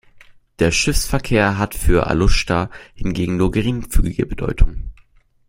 [0.57, 4.91] Der Schiffsverkehr hat für Aluschta hingegen nur geringfügige Bedeutung.